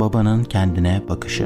babanın 0.00 0.44
kendine 0.44 1.02
bakışı. 1.08 1.44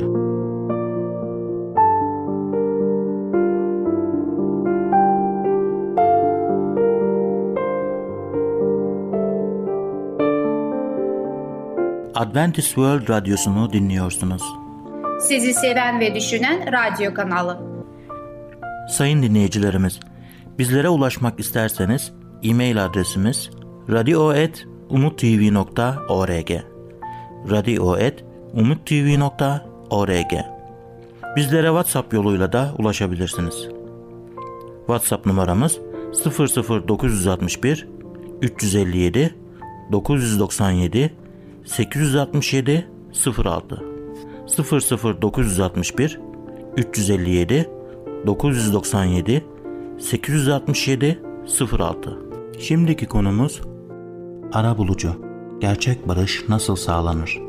Adventist 12.14 12.66
World 12.66 13.08
Radyosu'nu 13.08 13.72
dinliyorsunuz. 13.72 14.42
Sizi 15.20 15.54
seven 15.54 16.00
ve 16.00 16.14
düşünen 16.14 16.72
radyo 16.72 17.14
kanalı. 17.14 17.58
Sayın 18.88 19.22
dinleyicilerimiz, 19.22 20.00
bizlere 20.58 20.88
ulaşmak 20.88 21.40
isterseniz 21.40 22.12
e-mail 22.42 22.84
adresimiz 22.84 23.50
radio.umutv.org 23.90 26.50
radio.umutv.org 27.50 28.27
Bizlere 31.36 31.66
WhatsApp 31.66 32.12
yoluyla 32.14 32.52
da 32.52 32.74
ulaşabilirsiniz. 32.78 33.68
WhatsApp 34.86 35.26
numaramız 35.26 35.78
00961 36.88 37.88
357 38.42 39.34
997 39.92 41.12
867 41.64 42.88
06 43.44 43.84
00961 45.22 46.20
357 46.76 47.70
997 48.26 49.44
867 49.98 51.22
06 51.78 52.18
Şimdiki 52.58 53.06
konumuz 53.06 53.60
ara 54.52 54.78
bulucu. 54.78 55.12
Gerçek 55.60 56.08
barış 56.08 56.48
nasıl 56.48 56.76
sağlanır? 56.76 57.47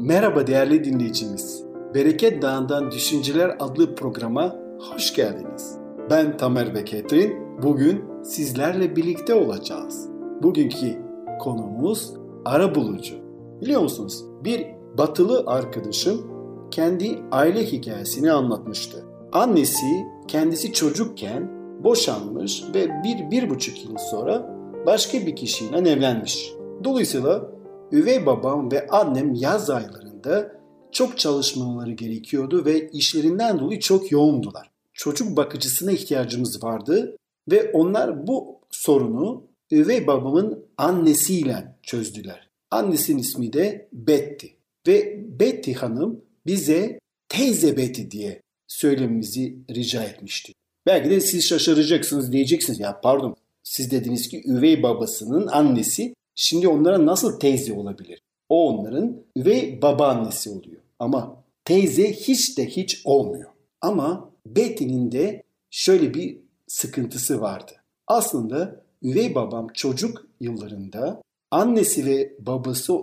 Merhaba 0.00 0.46
değerli 0.46 0.84
dinleyicimiz. 0.84 1.64
Bereket 1.94 2.42
Dağı'ndan 2.42 2.90
Düşünceler 2.90 3.56
adlı 3.60 3.94
programa 3.94 4.56
hoş 4.78 5.14
geldiniz. 5.14 5.76
Ben 6.10 6.36
Tamer 6.36 6.74
ve 6.74 6.84
Ketrin. 6.84 7.62
Bugün 7.62 8.04
sizlerle 8.22 8.96
birlikte 8.96 9.34
olacağız. 9.34 10.08
Bugünkü 10.42 10.98
konumuz 11.40 12.12
ara 12.44 12.74
bulucu. 12.74 13.14
Biliyor 13.60 13.80
musunuz? 13.80 14.24
Bir 14.44 14.66
batılı 14.98 15.44
arkadaşım 15.46 16.26
kendi 16.70 17.18
aile 17.32 17.64
hikayesini 17.66 18.32
anlatmıştı. 18.32 19.04
Annesi 19.32 20.06
kendisi 20.28 20.72
çocukken 20.72 21.50
boşanmış 21.84 22.64
ve 22.74 22.88
bir, 23.04 23.30
bir 23.30 23.50
buçuk 23.50 23.84
yıl 23.84 23.96
sonra 24.10 24.56
başka 24.86 25.18
bir 25.18 25.36
kişiyle 25.36 25.90
evlenmiş. 25.90 26.52
Dolayısıyla 26.84 27.57
üvey 27.92 28.26
babam 28.26 28.72
ve 28.72 28.86
annem 28.86 29.34
yaz 29.34 29.70
aylarında 29.70 30.58
çok 30.92 31.18
çalışmaları 31.18 31.92
gerekiyordu 31.92 32.64
ve 32.64 32.90
işlerinden 32.90 33.58
dolayı 33.58 33.80
çok 33.80 34.12
yoğundular. 34.12 34.70
Çocuk 34.92 35.36
bakıcısına 35.36 35.92
ihtiyacımız 35.92 36.62
vardı 36.62 37.16
ve 37.50 37.70
onlar 37.72 38.26
bu 38.26 38.58
sorunu 38.70 39.42
üvey 39.70 40.06
babamın 40.06 40.64
annesiyle 40.76 41.76
çözdüler. 41.82 42.48
Annesinin 42.70 43.18
ismi 43.18 43.52
de 43.52 43.88
Betty 43.92 44.46
ve 44.86 45.24
Betty 45.40 45.72
hanım 45.72 46.20
bize 46.46 46.98
teyze 47.28 47.76
Betty 47.76 48.02
diye 48.10 48.42
söylememizi 48.66 49.58
rica 49.70 50.04
etmişti. 50.04 50.52
Belki 50.86 51.10
de 51.10 51.20
siz 51.20 51.44
şaşıracaksınız 51.44 52.32
diyeceksiniz 52.32 52.80
ya 52.80 53.00
pardon 53.00 53.36
siz 53.62 53.90
dediniz 53.90 54.28
ki 54.28 54.42
üvey 54.46 54.82
babasının 54.82 55.46
annesi 55.46 56.14
şimdi 56.40 56.68
onlara 56.68 57.06
nasıl 57.06 57.40
teyze 57.40 57.72
olabilir? 57.72 58.22
O 58.48 58.68
onların 58.68 59.22
üvey 59.36 59.82
babaannesi 59.82 60.50
oluyor. 60.50 60.82
Ama 60.98 61.44
teyze 61.64 62.12
hiç 62.12 62.58
de 62.58 62.66
hiç 62.66 63.02
olmuyor. 63.04 63.50
Ama 63.80 64.30
Betty'nin 64.46 65.12
de 65.12 65.42
şöyle 65.70 66.14
bir 66.14 66.38
sıkıntısı 66.66 67.40
vardı. 67.40 67.72
Aslında 68.06 68.84
üvey 69.02 69.34
babam 69.34 69.68
çocuk 69.74 70.26
yıllarında 70.40 71.22
annesi 71.50 72.06
ve 72.06 72.36
babası 72.38 72.94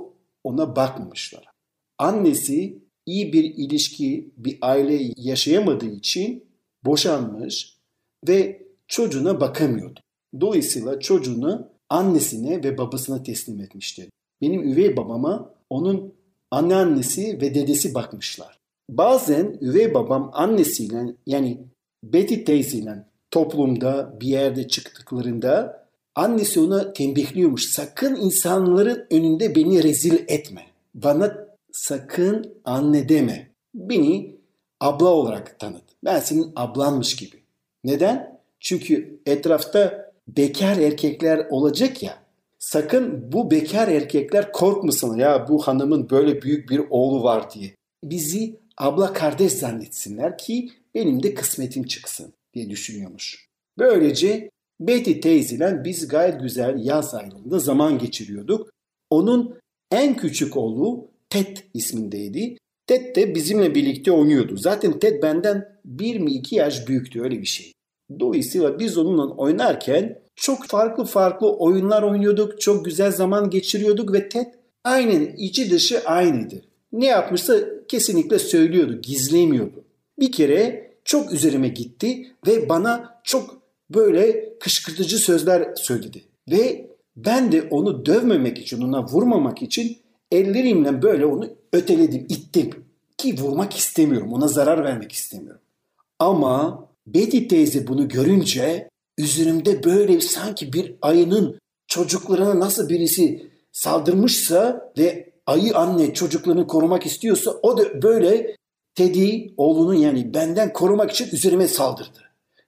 ona 0.43 0.75
bakmamışlar. 0.75 1.45
Annesi 1.97 2.79
iyi 3.05 3.33
bir 3.33 3.43
ilişki, 3.43 4.31
bir 4.37 4.57
aile 4.61 5.13
yaşayamadığı 5.17 5.89
için 5.89 6.45
boşanmış 6.85 7.77
ve 8.27 8.67
çocuğuna 8.87 9.41
bakamıyordu. 9.41 9.99
Dolayısıyla 10.41 10.99
çocuğunu 10.99 11.74
annesine 11.89 12.63
ve 12.63 12.77
babasına 12.77 13.23
teslim 13.23 13.61
etmişti. 13.61 14.09
Benim 14.41 14.63
üvey 14.63 14.97
babama 14.97 15.53
onun 15.69 16.13
anneannesi 16.51 17.41
ve 17.41 17.55
dedesi 17.55 17.93
bakmışlar. 17.93 18.59
Bazen 18.89 19.57
üvey 19.61 19.93
babam 19.93 20.31
annesiyle 20.33 21.15
yani 21.25 21.59
Betty 22.03 22.35
teyzeyle 22.43 23.05
toplumda 23.31 24.17
bir 24.21 24.27
yerde 24.27 24.67
çıktıklarında 24.67 25.85
annesi 26.15 26.59
ona 26.59 26.93
tembihliyormuş. 26.93 27.65
Sakın 27.65 28.15
insanların 28.15 29.07
önünde 29.11 29.55
beni 29.55 29.83
rezil 29.83 30.23
etme. 30.27 30.61
Bana 30.93 31.47
sakın 31.71 32.53
anne 32.65 33.09
deme. 33.09 33.51
Beni 33.75 34.35
abla 34.79 35.09
olarak 35.09 35.59
tanıt. 35.59 35.83
Ben 36.03 36.19
senin 36.19 36.51
ablanmış 36.55 37.15
gibi. 37.15 37.43
Neden? 37.83 38.39
Çünkü 38.59 39.19
etrafta 39.25 40.04
bekar 40.27 40.77
erkekler 40.77 41.47
olacak 41.49 42.03
ya. 42.03 42.25
Sakın 42.59 43.31
bu 43.31 43.51
bekar 43.51 43.87
erkekler 43.87 44.51
korkmasın 44.51 45.17
ya 45.17 45.47
bu 45.49 45.67
hanımın 45.67 46.09
böyle 46.09 46.41
büyük 46.41 46.69
bir 46.69 46.81
oğlu 46.89 47.23
var 47.23 47.51
diye. 47.51 47.75
Bizi 48.03 48.59
abla 48.77 49.13
kardeş 49.13 49.53
zannetsinler 49.53 50.37
ki 50.37 50.69
benim 50.95 51.23
de 51.23 51.33
kısmetim 51.33 51.83
çıksın 51.83 52.33
diye 52.53 52.69
düşünüyormuş. 52.69 53.47
Böylece 53.77 54.49
Betty 54.79 55.11
teyzeyle 55.11 55.83
biz 55.83 56.07
gayet 56.07 56.41
güzel 56.41 56.85
yaz 56.85 57.13
aylarında 57.13 57.59
zaman 57.59 57.99
geçiriyorduk. 57.99 58.69
Onun 59.09 59.59
en 59.91 60.17
küçük 60.17 60.57
oğlu 60.57 61.07
Ted 61.29 61.57
ismindeydi. 61.73 62.57
Ted 62.87 63.15
de 63.15 63.35
bizimle 63.35 63.75
birlikte 63.75 64.11
oynuyordu. 64.11 64.57
Zaten 64.57 64.99
Ted 64.99 65.23
benden 65.23 65.65
bir 65.85 66.19
mi 66.19 66.31
iki 66.31 66.55
yaş 66.55 66.87
büyüktü 66.87 67.21
öyle 67.21 67.41
bir 67.41 67.45
şey. 67.45 67.74
Dolayısıyla 68.19 68.79
biz 68.79 68.97
onunla 68.97 69.27
oynarken 69.27 70.19
çok 70.35 70.65
farklı 70.65 71.05
farklı 71.05 71.53
oyunlar 71.57 72.03
oynuyorduk. 72.03 72.61
Çok 72.61 72.85
güzel 72.85 73.11
zaman 73.11 73.49
geçiriyorduk 73.49 74.13
ve 74.13 74.29
Ted 74.29 74.47
aynen 74.83 75.35
içi 75.37 75.71
dışı 75.71 76.01
aynıydı. 76.05 76.61
Ne 76.91 77.05
yapmışsa 77.05 77.59
kesinlikle 77.87 78.39
söylüyordu, 78.39 79.01
gizlemiyordu. 79.01 79.83
Bir 80.19 80.31
kere 80.31 80.91
çok 81.05 81.33
üzerime 81.33 81.67
gitti 81.67 82.27
ve 82.47 82.69
bana 82.69 83.21
çok 83.23 83.61
böyle 83.89 84.53
kışkırtıcı 84.59 85.17
sözler 85.17 85.75
söyledi. 85.75 86.23
Ve 86.51 86.89
ben 87.15 87.51
de 87.51 87.67
onu 87.71 88.05
dövmemek 88.05 88.57
için, 88.57 88.81
ona 88.81 89.07
vurmamak 89.07 89.61
için 89.61 89.97
ellerimle 90.31 91.01
böyle 91.01 91.25
onu 91.25 91.49
öteledim, 91.73 92.25
ittim. 92.29 92.69
Ki 93.17 93.35
vurmak 93.37 93.77
istemiyorum, 93.77 94.33
ona 94.33 94.47
zarar 94.47 94.83
vermek 94.83 95.11
istemiyorum. 95.11 95.61
Ama 96.19 96.87
Betty 97.07 97.47
teyze 97.47 97.87
bunu 97.87 98.07
görünce 98.07 98.89
üzerimde 99.17 99.83
böyle 99.83 100.21
sanki 100.21 100.73
bir 100.73 100.95
ayının 101.01 101.59
çocuklarına 101.87 102.59
nasıl 102.59 102.89
birisi 102.89 103.51
saldırmışsa 103.71 104.91
ve 104.97 105.33
ayı 105.45 105.77
anne 105.77 106.13
çocuklarını 106.13 106.67
korumak 106.67 107.05
istiyorsa 107.05 107.51
o 107.51 107.77
da 107.77 108.01
böyle 108.01 108.55
Teddy 108.95 109.47
oğlunu 109.57 109.95
yani 109.95 110.33
benden 110.33 110.73
korumak 110.73 111.11
için 111.11 111.29
üzerime 111.31 111.67
saldırdı. 111.67 112.19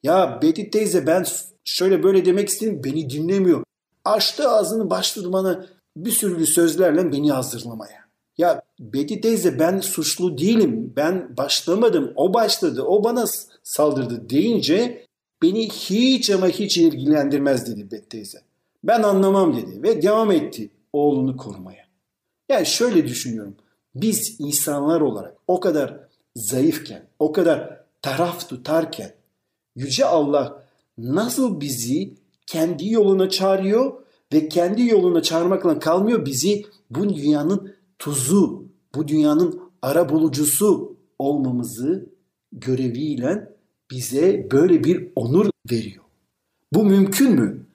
Ya 0.04 0.40
Betty 0.42 0.64
teyze 0.64 1.08
ben 1.08 1.26
şöyle 1.66 2.04
böyle 2.04 2.26
demek 2.26 2.50
istedim 2.50 2.82
beni 2.84 3.10
dinlemiyor. 3.10 3.64
Açtı 4.06 4.50
ağzını 4.50 4.90
başladı 4.90 5.34
bana 5.34 5.66
bir 5.98 6.12
sürü 6.12 6.46
sözlerle 6.46 7.12
beni 7.12 7.32
hazırlamaya. 7.32 8.07
Ya 8.38 8.62
Betty 8.80 9.16
teyze 9.16 9.60
ben 9.60 9.80
suçlu 9.80 10.38
değilim. 10.38 10.94
Ben 10.96 11.38
başlamadım. 11.38 12.14
O 12.16 12.34
başladı. 12.34 12.84
O 12.84 13.04
bana 13.04 13.26
saldırdı 13.64 14.30
deyince 14.30 15.06
beni 15.42 15.70
hiç 15.70 16.30
ama 16.30 16.48
hiç 16.48 16.78
ilgilendirmez 16.78 17.68
dedi 17.68 17.92
Betty 17.92 18.18
teyze. 18.18 18.42
Ben 18.84 19.04
anlamam 19.04 19.56
dedi 19.56 19.84
ve 19.84 20.02
devam 20.02 20.32
etti 20.32 20.70
oğlunu 20.94 21.38
korumaya. 21.38 21.88
Yani 22.50 22.66
şöyle 22.66 23.08
düşünüyorum. 23.08 23.56
biz 23.96 24.36
insanlar 24.40 25.02
olarak 25.02 25.36
o 25.48 25.60
kadar 25.60 26.00
zayıfken, 26.36 27.04
o 27.20 27.32
kadar 27.32 27.84
taraf 28.02 28.50
tutarken 28.50 29.14
Yüce 29.76 30.06
Allah 30.06 30.64
nasıl 30.98 31.62
bizi 31.62 32.14
kendi 32.48 32.90
yoluna 32.90 33.30
çağırıyor 33.30 33.94
ve 34.34 34.50
kendi 34.50 34.88
yoluna 34.88 35.22
çağırmakla 35.22 35.80
kalmıyor 35.80 36.26
bizi 36.26 36.66
bu 36.90 37.16
dünyanın 37.16 37.77
tuzu, 38.00 38.66
bu 38.96 39.08
dünyanın 39.08 39.62
ara 39.82 40.10
bulucusu 40.10 40.98
olmamızı 41.20 42.10
göreviyle 42.52 43.50
bize 43.92 44.48
böyle 44.52 44.84
bir 44.84 45.12
onur 45.16 45.50
veriyor. 45.72 46.04
Bu 46.74 46.84
mümkün 46.84 47.32
mü? 47.32 47.66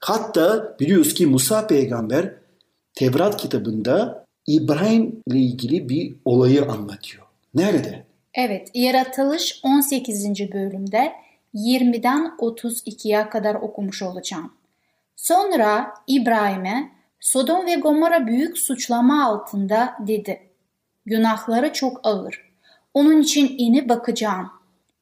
Hatta 0.00 0.76
biliyoruz 0.80 1.14
ki 1.14 1.26
Musa 1.26 1.66
peygamber 1.66 2.34
Tevrat 2.94 3.36
kitabında 3.36 4.24
İbrahim 4.46 5.22
ile 5.26 5.38
ilgili 5.38 5.88
bir 5.88 6.16
olayı 6.24 6.64
anlatıyor. 6.64 7.24
Nerede? 7.54 8.06
Evet, 8.34 8.70
Yaratılış 8.74 9.60
18. 9.62 10.52
bölümde 10.52 11.12
20'den 11.54 12.36
32'ye 12.38 13.28
kadar 13.28 13.54
okumuş 13.54 14.02
olacağım. 14.02 14.52
Sonra 15.16 15.94
İbrahim'e 16.06 16.97
Sodom 17.20 17.66
ve 17.66 17.74
Gomorra 17.74 18.26
büyük 18.26 18.58
suçlama 18.58 19.24
altında 19.24 19.94
dedi. 20.00 20.50
Günahları 21.06 21.72
çok 21.72 22.00
ağır. 22.02 22.52
Onun 22.94 23.20
için 23.20 23.54
ini 23.58 23.88
bakacağım. 23.88 24.50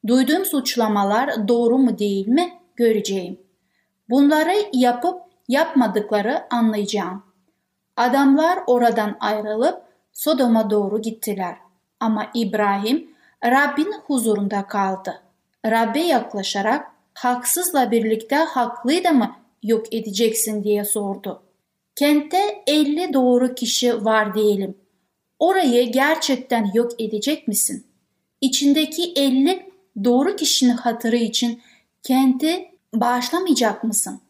Duyduğum 0.06 0.44
suçlamalar 0.44 1.48
doğru 1.48 1.78
mu 1.78 1.98
değil 1.98 2.28
mi 2.28 2.52
göreceğim. 2.76 3.40
Bunları 4.10 4.54
yapıp 4.72 5.20
yapmadıkları 5.48 6.54
anlayacağım. 6.54 7.22
Adamlar 7.96 8.58
oradan 8.66 9.16
ayrılıp 9.20 9.82
Sodom'a 10.12 10.70
doğru 10.70 11.02
gittiler. 11.02 11.56
Ama 12.00 12.30
İbrahim 12.34 13.10
Rabbin 13.44 13.94
huzurunda 14.06 14.66
kaldı. 14.66 15.22
Rabbe 15.66 16.00
yaklaşarak 16.00 16.90
haksızla 17.14 17.90
birlikte 17.90 18.36
haklıyı 18.36 19.04
da 19.04 19.10
mı 19.10 19.36
yok 19.62 19.94
edeceksin 19.94 20.64
diye 20.64 20.84
sordu. 20.84 21.42
Kente 21.96 22.62
50 22.66 23.12
doğru 23.12 23.54
kişi 23.54 24.04
var 24.04 24.34
diyelim. 24.34 24.78
Orayı 25.38 25.92
gerçekten 25.92 26.70
yok 26.74 27.00
edecek 27.00 27.48
misin? 27.48 27.86
İçindeki 28.40 29.12
50 29.16 29.70
doğru 30.04 30.36
kişinin 30.36 30.76
hatırı 30.76 31.16
için 31.16 31.62
kenti 32.02 32.70
bağışlamayacak 32.94 33.84
mısın? 33.84 34.20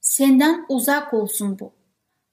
Senden 0.00 0.66
uzak 0.68 1.14
olsun 1.14 1.58
bu. 1.58 1.72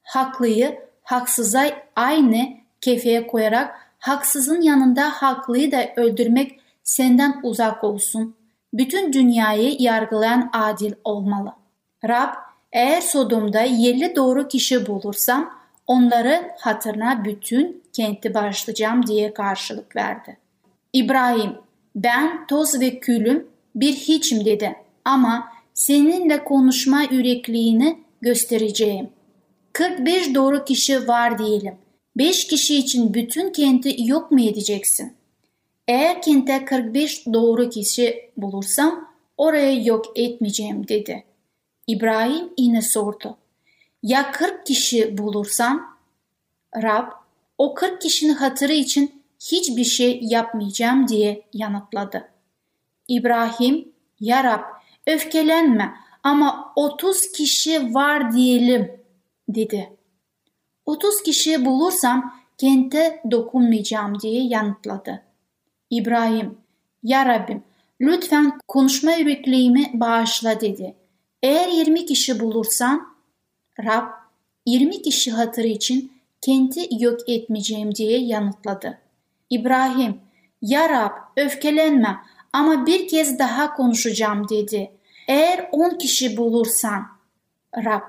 Haklıyı 0.03 0.79
haksıza 1.03 1.69
aynı 1.95 2.49
kefeye 2.81 3.27
koyarak 3.27 3.75
haksızın 3.99 4.61
yanında 4.61 5.09
haklıyı 5.09 5.71
da 5.71 5.93
öldürmek 5.95 6.59
senden 6.83 7.39
uzak 7.43 7.83
olsun. 7.83 8.35
Bütün 8.73 9.13
dünyayı 9.13 9.75
yargılayan 9.79 10.49
adil 10.53 10.93
olmalı. 11.03 11.53
Rab 12.07 12.42
eğer 12.73 13.01
Sodom'da 13.01 13.61
50 13.61 14.15
doğru 14.15 14.47
kişi 14.47 14.87
bulursam 14.87 15.53
onları 15.87 16.51
hatırına 16.59 17.25
bütün 17.25 17.83
kenti 17.93 18.33
bağışlayacağım 18.33 19.07
diye 19.07 19.33
karşılık 19.33 19.95
verdi. 19.95 20.37
İbrahim 20.93 21.55
ben 21.95 22.47
toz 22.47 22.79
ve 22.79 22.99
külüm 22.99 23.47
bir 23.75 23.93
hiçim 23.93 24.45
dedi 24.45 24.75
ama 25.05 25.47
seninle 25.73 26.43
konuşma 26.43 27.01
yürekliğini 27.11 27.99
göstereceğim. 28.21 29.09
45 29.73 30.35
doğru 30.35 30.65
kişi 30.65 31.07
var 31.07 31.37
diyelim. 31.37 31.75
5 32.17 32.47
kişi 32.47 32.77
için 32.77 33.13
bütün 33.13 33.49
kenti 33.49 33.95
yok 33.97 34.31
mu 34.31 34.41
edeceksin? 34.41 35.13
Eğer 35.87 36.21
kente 36.21 36.65
45 36.65 37.25
doğru 37.33 37.69
kişi 37.69 38.31
bulursam 38.37 39.09
orayı 39.37 39.85
yok 39.85 40.05
etmeyeceğim 40.15 40.87
dedi. 40.87 41.23
İbrahim 41.87 42.53
yine 42.57 42.81
sordu. 42.81 43.37
Ya 44.03 44.31
40 44.31 44.65
kişi 44.65 45.17
bulursam? 45.17 45.97
Rab 46.75 47.11
o 47.57 47.73
40 47.73 48.01
kişinin 48.01 48.33
hatırı 48.33 48.73
için 48.73 49.23
hiçbir 49.39 49.83
şey 49.83 50.19
yapmayacağım 50.21 51.07
diye 51.07 51.45
yanıtladı. 51.53 52.29
İbrahim, 53.07 53.93
Ya 54.19 54.43
Rab 54.43 54.61
öfkelenme 55.07 55.93
ama 56.23 56.73
30 56.75 57.31
kişi 57.31 57.93
var 57.93 58.33
diyelim 58.33 59.01
dedi. 59.49 59.93
30 60.85 61.23
kişi 61.23 61.65
bulursam 61.65 62.35
kente 62.57 63.21
dokunmayacağım 63.31 64.19
diye 64.19 64.43
yanıtladı. 64.43 65.23
İbrahim, 65.89 66.57
Ya 67.03 67.25
Rabbim 67.25 67.63
lütfen 68.01 68.59
konuşma 68.67 69.11
yürekliğimi 69.11 69.91
bağışla 69.93 70.61
dedi. 70.61 70.95
Eğer 71.43 71.67
20 71.67 72.05
kişi 72.05 72.39
bulursan 72.39 73.15
Rab 73.79 74.07
20 74.65 75.01
kişi 75.01 75.31
hatırı 75.31 75.67
için 75.67 76.11
kenti 76.41 76.87
yok 76.99 77.29
etmeyeceğim 77.29 77.95
diye 77.95 78.19
yanıtladı. 78.19 78.97
İbrahim, 79.49 80.17
Ya 80.61 80.89
Rab 80.89 81.11
öfkelenme 81.37 82.17
ama 82.53 82.85
bir 82.85 83.07
kez 83.07 83.39
daha 83.39 83.73
konuşacağım 83.73 84.49
dedi. 84.49 84.91
Eğer 85.27 85.69
10 85.71 85.97
kişi 85.97 86.37
bulursan 86.37 87.03
Rab 87.77 88.01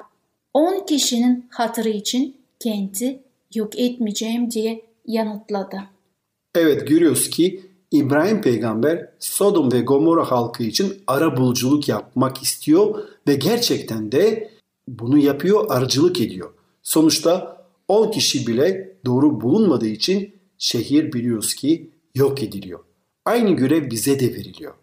10 0.55 0.87
kişinin 0.87 1.47
hatırı 1.51 1.89
için 1.89 2.37
kenti 2.61 3.23
yok 3.55 3.79
etmeyeceğim 3.79 4.51
diye 4.51 4.85
yanıtladı. 5.07 5.83
Evet 6.55 6.89
görüyoruz 6.89 7.31
ki 7.31 7.74
İbrahim 7.95 8.41
peygamber 8.41 9.09
Sodom 9.19 9.73
ve 9.73 9.81
Gomorra 9.81 10.31
halkı 10.31 10.63
için 10.63 10.95
ara 11.07 11.37
buluculuk 11.37 11.89
yapmak 11.89 12.43
istiyor 12.43 12.99
ve 13.29 13.35
gerçekten 13.35 14.13
de 14.13 14.51
bunu 14.89 15.19
yapıyor, 15.19 15.67
aracılık 15.69 16.21
ediyor. 16.21 16.51
Sonuçta 16.83 17.65
10 17.89 18.11
kişi 18.11 18.47
bile 18.47 18.97
doğru 19.07 19.41
bulunmadığı 19.41 19.87
için 19.87 20.35
şehir 20.59 21.13
biliyoruz 21.13 21.55
ki 21.55 21.91
yok 22.15 22.43
ediliyor. 22.43 22.81
Aynı 23.25 23.51
görev 23.51 23.91
bize 23.91 24.21
de 24.21 24.35
veriliyor. 24.35 24.75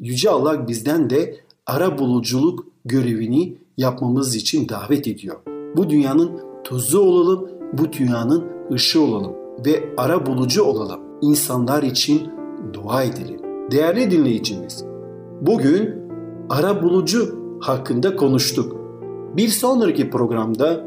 Yüce 0.00 0.30
Allah 0.30 0.68
bizden 0.68 1.10
de 1.10 1.40
ara 1.66 1.98
buluculuk 1.98 2.66
görevini 2.84 3.56
yapmamız 3.76 4.36
için 4.36 4.68
davet 4.68 5.06
ediyor. 5.06 5.36
Bu 5.76 5.90
dünyanın 5.90 6.40
tuzu 6.64 7.00
olalım, 7.00 7.50
bu 7.72 7.92
dünyanın 7.92 8.44
ışığı 8.72 9.00
olalım 9.00 9.32
ve 9.66 9.94
ara 9.96 10.26
bulucu 10.26 10.62
olalım. 10.62 11.00
İnsanlar 11.22 11.82
için 11.82 12.39
dua 12.72 13.02
edelim. 13.02 13.40
Değerli 13.70 14.10
dinleyicimiz, 14.10 14.84
bugün 15.40 16.10
ara 16.50 16.82
bulucu 16.82 17.40
hakkında 17.60 18.16
konuştuk. 18.16 18.76
Bir 19.36 19.48
sonraki 19.48 20.10
programda 20.10 20.80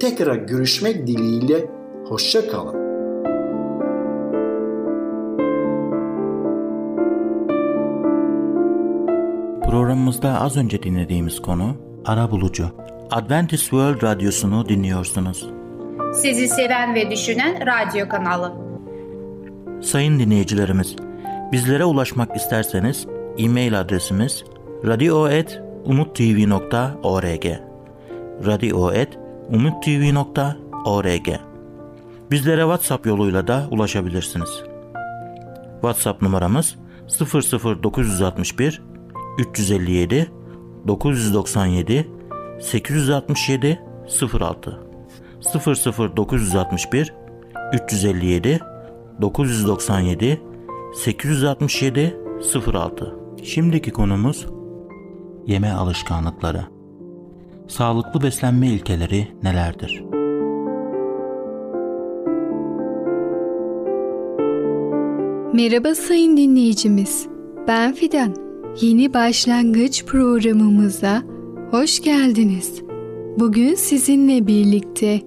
tekrar 0.00 0.36
görüşmek 0.36 1.06
dileğiyle 1.06 1.70
hoşça 2.08 2.48
kalın. 2.48 2.88
Programımızda 9.70 10.40
az 10.40 10.56
önce 10.56 10.82
dinlediğimiz 10.82 11.42
konu 11.42 11.74
ara 12.04 12.30
bulucu. 12.30 12.64
Adventist 13.10 13.62
World 13.62 14.02
Radyosu'nu 14.02 14.68
dinliyorsunuz. 14.68 15.50
Sizi 16.14 16.48
seven 16.48 16.94
ve 16.94 17.10
düşünen 17.10 17.66
radyo 17.66 18.08
kanalı. 18.08 18.52
Sayın 19.80 20.18
dinleyicilerimiz, 20.18 20.96
bizlere 21.52 21.84
ulaşmak 21.84 22.36
isterseniz 22.36 23.06
e-mail 23.38 23.80
adresimiz 23.80 24.44
radio.umutv.org 24.86 27.46
radio.umutv.org 28.46 31.28
Bizlere 32.30 32.60
WhatsApp 32.60 33.06
yoluyla 33.06 33.46
da 33.46 33.68
ulaşabilirsiniz. 33.70 34.48
WhatsApp 35.72 36.22
numaramız 36.22 36.76
00961 37.20 38.82
357 39.38 40.30
997 40.86 42.08
867 42.60 43.80
06 44.40 44.78
00961 46.16 47.14
357 47.72 48.60
997 49.20 50.47
867 50.94 52.16
06 52.74 53.18
Şimdiki 53.42 53.90
konumuz 53.90 54.46
yeme 55.46 55.72
alışkanlıkları. 55.72 56.64
Sağlıklı 57.68 58.22
beslenme 58.22 58.66
ilkeleri 58.68 59.28
nelerdir? 59.42 60.04
Merhaba 65.52 65.94
sayın 65.94 66.36
dinleyicimiz. 66.36 67.26
Ben 67.68 67.94
Fidan. 67.94 68.34
Yeni 68.80 69.14
başlangıç 69.14 70.04
programımıza 70.04 71.22
hoş 71.70 72.02
geldiniz. 72.02 72.82
Bugün 73.38 73.74
sizinle 73.74 74.46
birlikte 74.46 75.20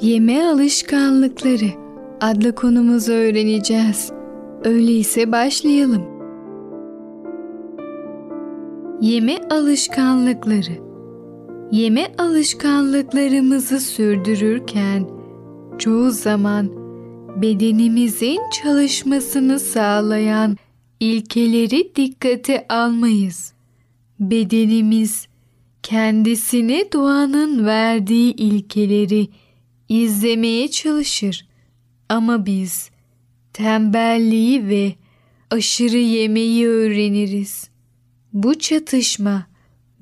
yeme 0.00 0.44
alışkanlıkları, 0.44 1.70
adlı 2.20 2.54
konumuzu 2.54 3.12
öğreneceğiz. 3.12 4.17
Öyleyse 4.64 5.32
başlayalım. 5.32 6.02
Yeme 9.00 9.38
alışkanlıkları 9.50 10.88
Yeme 11.72 12.12
alışkanlıklarımızı 12.18 13.80
sürdürürken 13.80 15.08
çoğu 15.78 16.10
zaman 16.10 16.70
bedenimizin 17.42 18.40
çalışmasını 18.62 19.58
sağlayan 19.58 20.56
ilkeleri 21.00 21.94
dikkate 21.94 22.66
almayız. 22.68 23.52
Bedenimiz 24.20 25.26
kendisine 25.82 26.92
doğanın 26.92 27.66
verdiği 27.66 28.34
ilkeleri 28.34 29.28
izlemeye 29.88 30.68
çalışır. 30.68 31.48
Ama 32.08 32.46
biz 32.46 32.90
tembelliği 33.58 34.68
ve 34.68 34.94
aşırı 35.50 35.98
yemeği 35.98 36.66
öğreniriz. 36.66 37.70
Bu 38.32 38.58
çatışma 38.58 39.46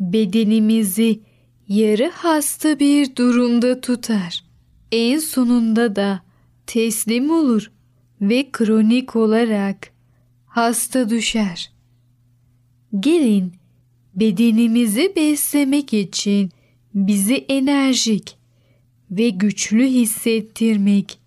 bedenimizi 0.01 1.21
yarı 1.69 2.11
hasta 2.11 2.79
bir 2.79 3.17
durumda 3.17 3.81
tutar. 3.81 4.45
En 4.93 5.19
sonunda 5.19 5.97
da 5.97 6.23
teslim 6.67 7.31
olur 7.31 7.71
ve 8.21 8.51
kronik 8.53 9.17
olarak 9.17 9.91
hasta 10.47 11.11
düşer. 11.11 11.73
Gelin 13.01 13.53
bedenimizi 14.15 15.13
beslemek 15.17 15.95
için 15.95 16.51
bizi 16.95 17.35
enerjik 17.35 18.37
ve 19.11 19.29
güçlü 19.29 19.87
hissettirmek, 19.87 21.19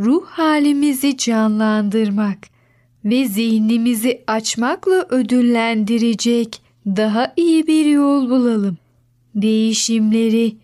ruh 0.00 0.26
halimizi 0.26 1.16
canlandırmak 1.16 2.38
ve 3.04 3.24
zihnimizi 3.24 4.22
açmakla 4.26 5.06
ödüllendirecek 5.08 6.62
daha 6.86 7.32
iyi 7.36 7.66
bir 7.66 7.86
yol 7.86 8.30
bulalım. 8.30 8.76
Değişimleri 9.34 10.56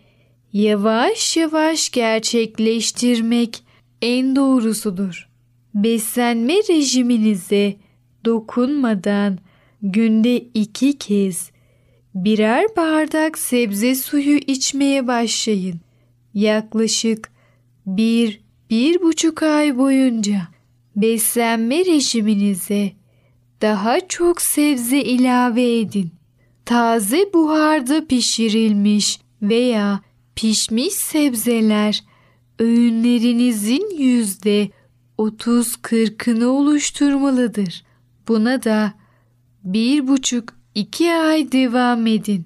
yavaş 0.53 1.37
yavaş 1.37 1.91
gerçekleştirmek 1.91 3.63
en 4.03 4.37
doğrusudur. 4.37 5.29
Beslenme 5.75 6.55
rejiminize 6.55 7.77
dokunmadan 8.25 9.39
günde 9.83 10.37
iki 10.37 10.99
kez 10.99 11.51
birer 12.15 12.67
bardak 12.77 13.39
sebze 13.39 13.95
suyu 13.95 14.37
içmeye 14.37 15.07
başlayın. 15.07 15.81
Yaklaşık 16.35 17.33
bir, 17.87 18.41
bir 18.75 19.03
buçuk 19.03 19.43
ay 19.43 19.79
boyunca 19.79 20.49
beslenme 20.97 21.85
rejiminize 21.85 22.93
daha 23.63 24.09
çok 24.09 24.43
sebze 24.43 25.01
ilave 25.03 25.79
edin. 25.79 26.11
Taze 26.65 27.33
buharda 27.35 28.07
pişirilmiş 28.07 29.21
veya 29.43 30.01
pişmiş 30.37 30.93
sebzeler 30.93 32.05
öğünlerinizin 32.59 33.99
yüzde 33.99 34.71
30-40'ını 35.19 36.45
oluşturmalıdır. 36.45 37.85
Buna 38.29 38.63
da 38.63 38.95
bir 39.65 40.09
buçuk 40.09 40.55
iki 40.75 41.13
ay 41.13 41.53
devam 41.53 42.07
edin. 42.07 42.45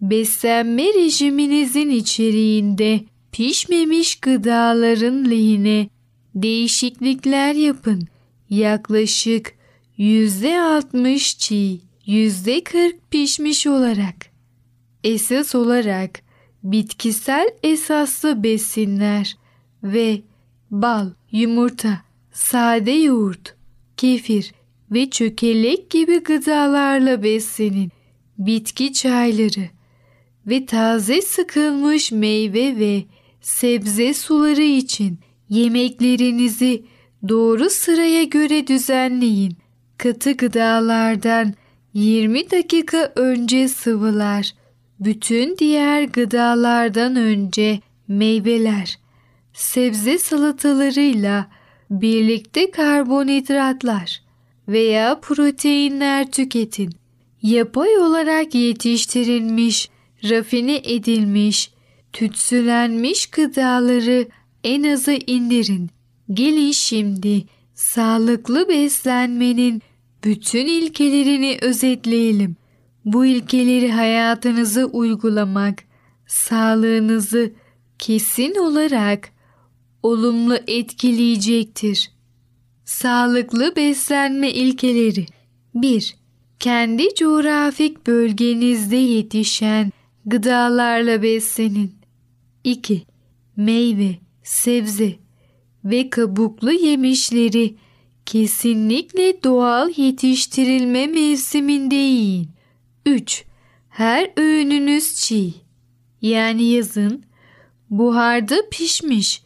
Beslenme 0.00 0.84
rejiminizin 0.84 1.90
içeriğinde 1.90 3.00
pişmemiş 3.34 4.16
gıdaların 4.16 5.30
lehine 5.30 5.88
değişiklikler 6.34 7.54
yapın. 7.54 8.08
Yaklaşık 8.50 9.54
yüzde 9.96 10.60
altmış 10.60 11.38
çiğ, 11.38 11.80
yüzde 12.06 12.64
kırk 12.64 13.10
pişmiş 13.10 13.66
olarak. 13.66 14.14
Esas 15.04 15.54
olarak 15.54 16.20
bitkisel 16.62 17.48
esaslı 17.62 18.42
besinler 18.42 19.36
ve 19.82 20.22
bal, 20.70 21.10
yumurta, 21.32 22.02
sade 22.32 22.90
yoğurt, 22.90 23.54
kefir 23.96 24.52
ve 24.90 25.10
çökelek 25.10 25.90
gibi 25.90 26.18
gıdalarla 26.18 27.22
beslenin. 27.22 27.90
Bitki 28.38 28.92
çayları 28.92 29.68
ve 30.46 30.66
taze 30.66 31.22
sıkılmış 31.22 32.12
meyve 32.12 32.76
ve 32.78 33.04
sebze 33.44 34.14
suları 34.14 34.62
için 34.62 35.18
yemeklerinizi 35.48 36.84
doğru 37.28 37.70
sıraya 37.70 38.24
göre 38.24 38.66
düzenleyin. 38.66 39.56
Katı 39.98 40.32
gıdalardan 40.32 41.54
20 41.94 42.50
dakika 42.50 43.12
önce 43.16 43.68
sıvılar, 43.68 44.54
bütün 45.00 45.56
diğer 45.58 46.02
gıdalardan 46.02 47.16
önce 47.16 47.80
meyveler, 48.08 48.98
sebze 49.52 50.18
salatalarıyla 50.18 51.50
birlikte 51.90 52.70
karbonhidratlar 52.70 54.22
veya 54.68 55.20
proteinler 55.20 56.30
tüketin. 56.30 56.90
Yapay 57.42 57.98
olarak 57.98 58.54
yetiştirilmiş, 58.54 59.88
rafine 60.30 60.76
edilmiş, 60.84 61.73
tütsülenmiş 62.14 63.26
gıdaları 63.26 64.28
en 64.64 64.82
aza 64.82 65.12
indirin. 65.12 65.90
Gelin 66.32 66.72
şimdi 66.72 67.44
sağlıklı 67.74 68.68
beslenmenin 68.68 69.82
bütün 70.24 70.66
ilkelerini 70.66 71.58
özetleyelim. 71.62 72.56
Bu 73.04 73.26
ilkeleri 73.26 73.92
hayatınıza 73.92 74.84
uygulamak 74.84 75.82
sağlığınızı 76.26 77.52
kesin 77.98 78.54
olarak 78.54 79.28
olumlu 80.02 80.56
etkileyecektir. 80.66 82.10
Sağlıklı 82.84 83.76
beslenme 83.76 84.50
ilkeleri 84.50 85.26
1. 85.74 86.16
Kendi 86.58 87.14
coğrafik 87.14 88.06
bölgenizde 88.06 88.96
yetişen 88.96 89.92
gıdalarla 90.26 91.22
beslenin. 91.22 91.93
2. 92.64 93.06
Meyve, 93.56 94.18
sebze 94.42 95.14
ve 95.84 96.10
kabuklu 96.10 96.72
yemişleri 96.72 97.74
kesinlikle 98.26 99.42
doğal 99.42 99.90
yetiştirilme 99.96 101.06
mevsiminde 101.06 101.94
yiyin. 101.94 102.48
3. 103.06 103.44
Her 103.88 104.30
öğününüz 104.36 105.14
çiğ. 105.14 105.54
Yani 106.22 106.62
yazın 106.62 107.24
buharda 107.90 108.56
pişmiş 108.70 109.42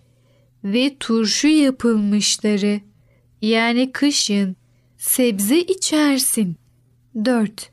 ve 0.64 0.96
turşu 1.00 1.48
yapılmışları 1.48 2.80
yani 3.42 3.92
kışın 3.92 4.56
sebze 4.98 5.60
içersin. 5.60 6.56
4. 7.24 7.70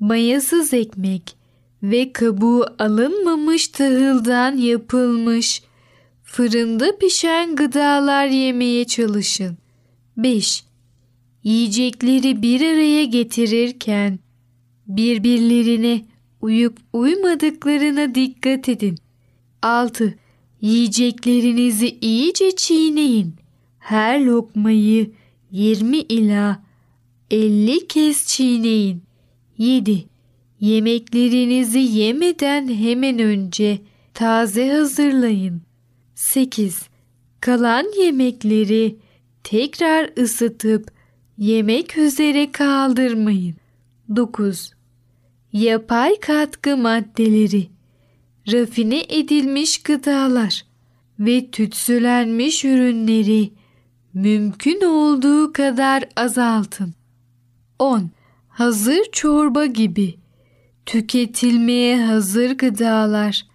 Mayasız 0.00 0.74
ekmek 0.74 1.43
ve 1.90 2.12
kabuğu 2.12 2.66
alınmamış 2.78 3.68
tahıldan 3.68 4.56
yapılmış 4.56 5.62
fırında 6.22 6.98
pişen 6.98 7.56
gıdalar 7.56 8.26
yemeye 8.26 8.84
çalışın. 8.84 9.56
5. 10.16 10.64
Yiyecekleri 11.42 12.42
bir 12.42 12.60
araya 12.60 13.04
getirirken 13.04 14.18
birbirlerine 14.86 16.04
uyup 16.40 16.78
uymadıklarına 16.92 18.14
dikkat 18.14 18.68
edin. 18.68 18.98
6. 19.62 20.18
Yiyeceklerinizi 20.60 21.98
iyice 22.00 22.56
çiğneyin. 22.56 23.34
Her 23.78 24.20
lokmayı 24.20 25.10
20 25.50 25.98
ila 25.98 26.62
50 27.30 27.88
kez 27.88 28.26
çiğneyin. 28.26 29.02
7. 29.58 30.13
Yemeklerinizi 30.64 31.78
yemeden 31.78 32.68
hemen 32.68 33.18
önce 33.18 33.80
taze 34.14 34.72
hazırlayın. 34.72 35.62
8. 36.14 36.82
Kalan 37.40 38.02
yemekleri 38.02 38.96
tekrar 39.42 40.10
ısıtıp 40.22 40.90
yemek 41.38 41.98
üzere 41.98 42.52
kaldırmayın. 42.52 43.54
9. 44.16 44.70
Yapay 45.52 46.20
katkı 46.20 46.76
maddeleri, 46.76 47.68
rafine 48.52 49.02
edilmiş 49.08 49.82
gıdalar 49.82 50.64
ve 51.18 51.50
tütsülenmiş 51.50 52.64
ürünleri 52.64 53.50
mümkün 54.14 54.80
olduğu 54.80 55.52
kadar 55.52 56.04
azaltın. 56.16 56.94
10. 57.78 58.10
Hazır 58.48 59.04
çorba 59.12 59.66
gibi 59.66 60.23
tüketilmeye 60.86 62.04
hazır 62.04 62.50
gıdalar 62.50 63.46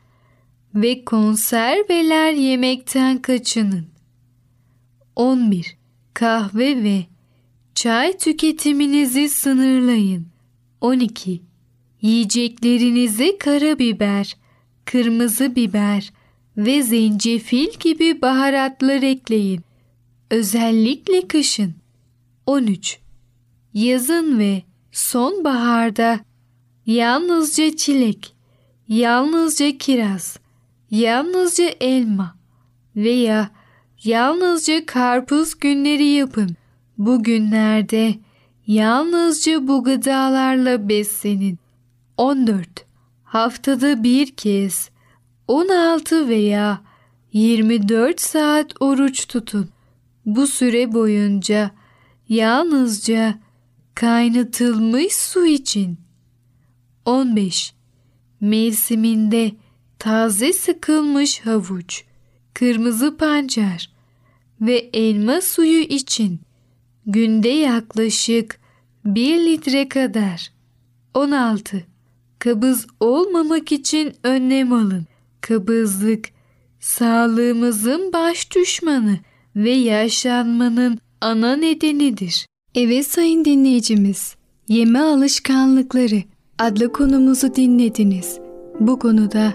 ve 0.75 1.05
konserveler 1.05 2.33
yemekten 2.33 3.17
kaçının. 3.17 3.85
11. 5.15 5.77
Kahve 6.13 6.83
ve 6.83 7.05
çay 7.75 8.17
tüketiminizi 8.17 9.29
sınırlayın. 9.29 10.27
12. 10.81 11.41
Yiyeceklerinize 12.01 13.37
karabiber, 13.37 14.37
kırmızı 14.85 15.55
biber 15.55 16.13
ve 16.57 16.83
zencefil 16.83 17.67
gibi 17.79 18.21
baharatlar 18.21 19.01
ekleyin. 19.01 19.61
Özellikle 20.31 21.27
kışın. 21.27 21.73
13. 22.45 22.99
Yazın 23.73 24.39
ve 24.39 24.63
sonbaharda 24.91 26.19
yalnızca 26.89 27.75
çilek, 27.75 28.35
yalnızca 28.87 29.77
kiraz, 29.77 30.39
yalnızca 30.91 31.65
elma 31.81 32.35
veya 32.95 33.49
yalnızca 34.03 34.85
karpuz 34.85 35.59
günleri 35.59 36.05
yapın. 36.05 36.55
Bu 36.97 37.23
günlerde 37.23 38.15
yalnızca 38.67 39.67
bu 39.67 39.83
gıdalarla 39.83 40.89
beslenin. 40.89 41.59
14. 42.17 42.67
Haftada 43.23 44.03
bir 44.03 44.31
kez 44.31 44.89
16 45.47 46.27
veya 46.27 46.81
24 47.33 48.21
saat 48.21 48.73
oruç 48.79 49.27
tutun. 49.27 49.69
Bu 50.25 50.47
süre 50.47 50.93
boyunca 50.93 51.71
yalnızca 52.29 53.39
kaynatılmış 53.95 55.13
su 55.13 55.45
için. 55.45 56.08
15. 57.05 57.73
Mevsiminde 58.41 59.51
taze 59.99 60.53
sıkılmış 60.53 61.39
havuç, 61.39 62.03
kırmızı 62.53 63.17
pancar 63.17 63.89
ve 64.61 64.89
elma 64.93 65.41
suyu 65.41 65.81
için 65.81 66.39
günde 67.05 67.49
yaklaşık 67.49 68.59
1 69.05 69.45
litre 69.45 69.89
kadar. 69.89 70.51
16. 71.13 71.83
Kabız 72.39 72.87
olmamak 72.99 73.71
için 73.71 74.13
önlem 74.23 74.73
alın. 74.73 75.05
Kabızlık 75.41 76.29
sağlığımızın 76.79 78.13
baş 78.13 78.55
düşmanı 78.55 79.19
ve 79.55 79.71
yaşlanmanın 79.71 80.99
ana 81.21 81.55
nedenidir. 81.55 82.47
Evet 82.75 83.07
sayın 83.07 83.45
dinleyicimiz, 83.45 84.35
yeme 84.67 84.99
alışkanlıkları 84.99 86.23
adlı 86.59 86.91
konumuzu 86.91 87.55
dinlediniz. 87.55 88.39
Bu 88.79 88.99
konuda 88.99 89.53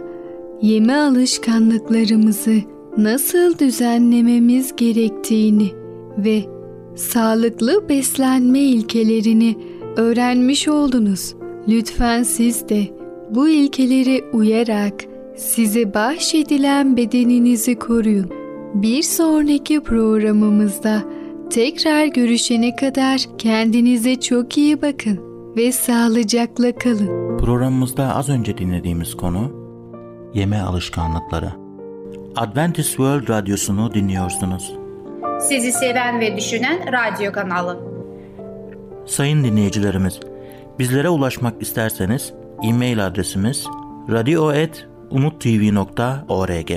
yeme 0.62 0.94
alışkanlıklarımızı 0.94 2.54
nasıl 2.96 3.58
düzenlememiz 3.58 4.76
gerektiğini 4.76 5.70
ve 6.18 6.44
sağlıklı 6.96 7.88
beslenme 7.88 8.60
ilkelerini 8.60 9.56
öğrenmiş 9.96 10.68
oldunuz. 10.68 11.34
Lütfen 11.68 12.22
siz 12.22 12.68
de 12.68 12.82
bu 13.30 13.48
ilkelere 13.48 14.24
uyarak 14.32 14.94
size 15.36 15.94
bahşedilen 15.94 16.96
bedeninizi 16.96 17.74
koruyun. 17.74 18.30
Bir 18.74 19.02
sonraki 19.02 19.80
programımızda 19.80 21.02
tekrar 21.50 22.04
görüşene 22.04 22.76
kadar 22.76 23.20
kendinize 23.38 24.20
çok 24.20 24.58
iyi 24.58 24.82
bakın 24.82 25.33
ve 25.56 25.72
sağlıcakla 25.72 26.74
kalın. 26.74 27.38
Programımızda 27.38 28.16
az 28.16 28.28
önce 28.28 28.58
dinlediğimiz 28.58 29.16
konu 29.16 29.52
yeme 30.34 30.60
alışkanlıkları. 30.60 31.50
Adventist 32.36 32.88
World 32.88 33.28
Radyosu'nu 33.28 33.94
dinliyorsunuz. 33.94 34.72
Sizi 35.40 35.72
seven 35.72 36.20
ve 36.20 36.36
düşünen 36.36 36.92
radyo 36.92 37.32
kanalı. 37.32 37.80
Sayın 39.06 39.44
dinleyicilerimiz, 39.44 40.20
bizlere 40.78 41.08
ulaşmak 41.08 41.62
isterseniz 41.62 42.32
e-mail 42.62 43.06
adresimiz 43.06 43.66
radio.umutv.org 44.10 46.70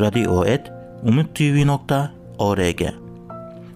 radio.umutv.org 0.00 2.82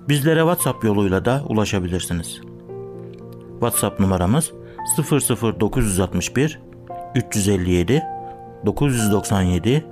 Bizlere 0.08 0.40
WhatsApp 0.40 0.84
yoluyla 0.84 1.24
da 1.24 1.42
ulaşabilirsiniz. 1.48 2.45
WhatsApp 3.60 4.00
numaramız 4.00 4.52
00961 5.60 6.60
357 7.14 8.02
997 8.66 9.84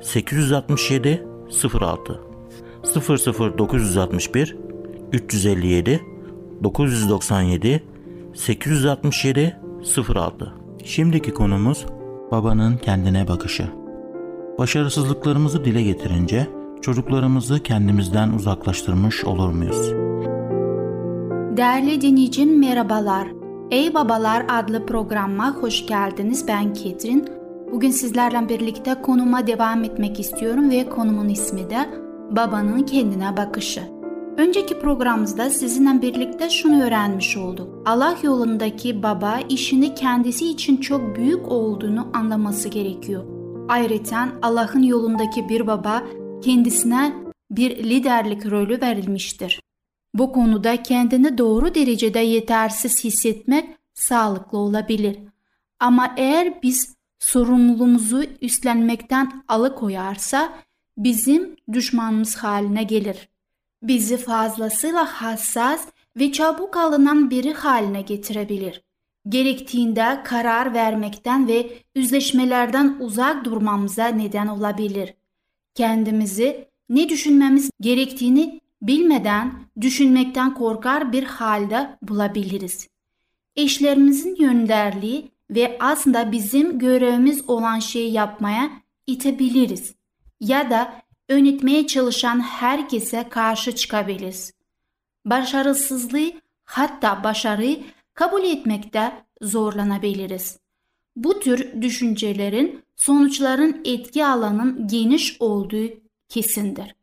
867 0.00 1.26
06 1.80 2.20
00961 3.58 4.56
357 5.12 6.00
997 6.64 7.82
867 8.34 9.56
06 10.08 10.52
Şimdiki 10.84 11.34
konumuz 11.34 11.86
babanın 12.30 12.76
kendine 12.76 13.28
bakışı. 13.28 13.66
Başarısızlıklarımızı 14.58 15.64
dile 15.64 15.82
getirince 15.82 16.46
çocuklarımızı 16.82 17.62
kendimizden 17.62 18.30
uzaklaştırmış 18.30 19.24
olur 19.24 19.48
muyuz? 19.48 19.92
Değerli 21.56 22.00
dinleyicim 22.00 22.58
merhabalar. 22.58 23.28
Ey 23.70 23.94
Babalar 23.94 24.46
adlı 24.48 24.86
programıma 24.86 25.54
hoş 25.54 25.86
geldiniz. 25.86 26.48
Ben 26.48 26.74
Ketrin. 26.74 27.28
Bugün 27.72 27.90
sizlerle 27.90 28.48
birlikte 28.48 29.02
konuma 29.02 29.46
devam 29.46 29.84
etmek 29.84 30.20
istiyorum 30.20 30.70
ve 30.70 30.88
konumun 30.88 31.28
ismi 31.28 31.70
de 31.70 31.90
babanın 32.30 32.82
kendine 32.82 33.36
bakışı. 33.36 33.82
Önceki 34.36 34.80
programımızda 34.80 35.50
sizinle 35.50 36.02
birlikte 36.02 36.50
şunu 36.50 36.82
öğrenmiş 36.82 37.36
olduk. 37.36 37.82
Allah 37.86 38.16
yolundaki 38.22 39.02
baba 39.02 39.38
işini 39.48 39.94
kendisi 39.94 40.50
için 40.50 40.76
çok 40.76 41.16
büyük 41.16 41.48
olduğunu 41.52 42.08
anlaması 42.14 42.68
gerekiyor. 42.68 43.24
Ayrıca 43.68 44.28
Allah'ın 44.42 44.82
yolundaki 44.82 45.48
bir 45.48 45.66
baba 45.66 46.02
kendisine 46.42 47.12
bir 47.50 47.76
liderlik 47.76 48.50
rolü 48.50 48.80
verilmiştir. 48.80 49.59
Bu 50.14 50.32
konuda 50.32 50.82
kendini 50.82 51.38
doğru 51.38 51.74
derecede 51.74 52.18
yetersiz 52.18 53.04
hissetmek 53.04 53.68
sağlıklı 53.94 54.58
olabilir. 54.58 55.18
Ama 55.80 56.14
eğer 56.16 56.62
biz 56.62 56.94
sorumluluğumuzu 57.18 58.24
üstlenmekten 58.40 59.42
alıkoyarsa 59.48 60.52
bizim 60.98 61.56
düşmanımız 61.72 62.36
haline 62.36 62.82
gelir. 62.82 63.28
Bizi 63.82 64.16
fazlasıyla 64.16 65.04
hassas 65.04 65.86
ve 66.16 66.32
çabuk 66.32 66.76
alınan 66.76 67.30
biri 67.30 67.52
haline 67.52 68.02
getirebilir. 68.02 68.82
Gerektiğinde 69.28 70.20
karar 70.24 70.74
vermekten 70.74 71.48
ve 71.48 71.72
yüzleşmelerden 71.94 72.96
uzak 73.00 73.44
durmamıza 73.44 74.06
neden 74.06 74.46
olabilir. 74.46 75.14
Kendimizi 75.74 76.68
ne 76.88 77.08
düşünmemiz 77.08 77.70
gerektiğini 77.80 78.60
bilmeden 78.82 79.52
düşünmekten 79.80 80.54
korkar 80.54 81.12
bir 81.12 81.24
halde 81.24 81.98
bulabiliriz. 82.02 82.88
Eşlerimizin 83.56 84.36
yönderliği 84.36 85.30
ve 85.50 85.76
aslında 85.80 86.32
bizim 86.32 86.78
görevimiz 86.78 87.50
olan 87.50 87.78
şeyi 87.78 88.12
yapmaya 88.12 88.70
itebiliriz. 89.06 89.94
Ya 90.40 90.70
da 90.70 91.02
yönetmeye 91.30 91.86
çalışan 91.86 92.40
herkese 92.40 93.28
karşı 93.28 93.74
çıkabiliriz. 93.74 94.52
Başarısızlığı 95.24 96.32
hatta 96.64 97.24
başarıyı 97.24 97.84
kabul 98.14 98.44
etmekte 98.44 99.12
zorlanabiliriz. 99.42 100.58
Bu 101.16 101.40
tür 101.40 101.82
düşüncelerin 101.82 102.82
sonuçların 102.96 103.80
etki 103.84 104.26
alanının 104.26 104.88
geniş 104.88 105.36
olduğu 105.40 105.88
kesindir. 106.28 106.94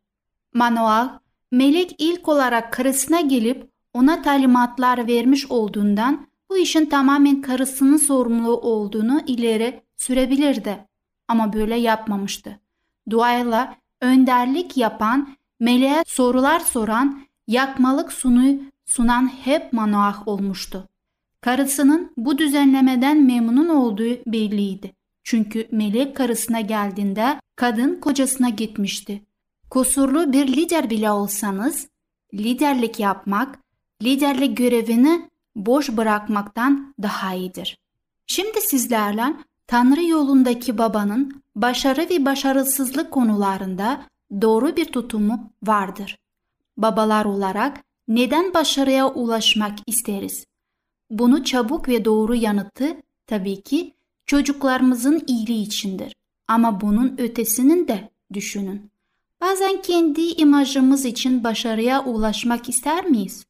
Manoah, 0.54 1.20
melek 1.52 1.94
ilk 1.98 2.28
olarak 2.28 2.72
karısına 2.72 3.20
gelip 3.20 3.70
ona 3.94 4.22
talimatlar 4.22 5.06
vermiş 5.06 5.50
olduğundan 5.50 6.26
bu 6.50 6.58
işin 6.58 6.86
tamamen 6.86 7.40
karısının 7.40 7.96
sorumlu 7.96 8.56
olduğunu 8.56 9.20
ileri 9.26 9.82
sürebilirdi. 9.96 10.84
Ama 11.28 11.52
böyle 11.52 11.76
yapmamıştı. 11.76 12.60
Duayla 13.10 13.76
önderlik 14.00 14.76
yapan, 14.76 15.36
meleğe 15.60 16.02
sorular 16.06 16.60
soran, 16.60 17.22
yakmalık 17.46 18.12
sunuyu 18.12 18.60
sunan 18.86 19.30
hep 19.44 19.72
Manoah 19.72 20.28
olmuştu. 20.28 20.88
Karısının 21.40 22.12
bu 22.16 22.38
düzenlemeden 22.38 23.22
memnun 23.22 23.68
olduğu 23.68 24.24
belliydi. 24.26 24.92
Çünkü 25.24 25.68
melek 25.72 26.16
karısına 26.16 26.60
geldiğinde 26.60 27.40
kadın 27.56 28.00
kocasına 28.00 28.48
gitmişti. 28.48 29.22
Kusurlu 29.70 30.32
bir 30.32 30.46
lider 30.46 30.90
bile 30.90 31.10
olsanız 31.10 31.88
liderlik 32.34 33.00
yapmak, 33.00 33.58
liderlik 34.02 34.56
görevini 34.56 35.30
boş 35.56 35.96
bırakmaktan 35.96 36.94
daha 37.02 37.34
iyidir. 37.34 37.78
Şimdi 38.26 38.60
sizlerle 38.60 39.36
Tanrı 39.66 40.04
yolundaki 40.04 40.78
babanın 40.78 41.42
başarı 41.56 42.00
ve 42.10 42.24
başarısızlık 42.24 43.10
konularında 43.10 44.06
doğru 44.40 44.76
bir 44.76 44.84
tutumu 44.84 45.52
vardır. 45.62 46.18
babalar 46.76 47.24
olarak 47.24 47.84
neden 48.08 48.54
başarıya 48.54 49.08
ulaşmak 49.08 49.78
isteriz? 49.86 50.44
Bunu 51.10 51.44
çabuk 51.44 51.88
ve 51.88 52.04
doğru 52.04 52.34
yanıtı 52.34 52.96
tabii 53.26 53.62
ki 53.62 53.94
çocuklarımızın 54.26 55.24
iyiliği 55.26 55.62
içindir. 55.66 56.14
Ama 56.48 56.80
bunun 56.80 57.14
ötesinin 57.18 57.88
de 57.88 58.10
düşünün. 58.34 58.90
Bazen 59.40 59.82
kendi 59.82 60.20
imajımız 60.20 61.04
için 61.04 61.44
başarıya 61.44 62.04
ulaşmak 62.04 62.68
ister 62.68 63.06
miyiz? 63.06 63.46